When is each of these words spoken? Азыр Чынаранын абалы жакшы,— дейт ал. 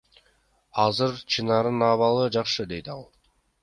Азыр 0.85 1.13
Чынаранын 1.33 1.87
абалы 1.91 2.27
жакшы,— 2.37 2.63
дейт 2.75 2.95
ал. 2.97 3.09